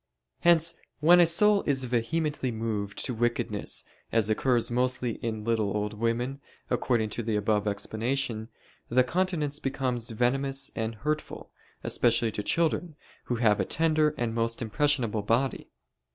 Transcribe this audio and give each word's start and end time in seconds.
Hence 0.39 0.71
then 0.73 0.81
when 1.01 1.19
a 1.19 1.27
soul 1.27 1.61
is 1.67 1.83
vehemently 1.83 2.51
moved 2.51 3.05
to 3.05 3.13
wickedness, 3.13 3.85
as 4.11 4.31
occurs 4.31 4.71
mostly 4.71 5.17
in 5.17 5.43
little 5.43 5.77
old 5.77 5.93
women, 5.93 6.41
according 6.71 7.11
to 7.11 7.21
the 7.21 7.35
above 7.35 7.67
explanation, 7.67 8.49
the 8.89 9.03
countenance 9.03 9.59
becomes 9.59 10.09
venomous 10.09 10.71
and 10.75 10.95
hurtful, 10.95 11.51
especially 11.83 12.31
to 12.31 12.41
children, 12.41 12.95
who 13.25 13.35
have 13.35 13.59
a 13.59 13.63
tender 13.65 14.15
and 14.17 14.33
most 14.33 14.59
impressionable 14.59 15.21
body. 15.21 15.69